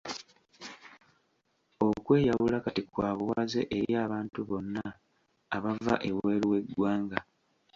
Okweyawula 1.87 2.57
kati 2.65 2.81
kwa 2.91 3.09
buwaze 3.17 3.61
eri 3.77 3.93
abantu 4.05 4.39
bonna 4.49 4.83
abava 5.55 5.95
ebweru 6.09 6.45
w'eggwanga. 6.51 7.19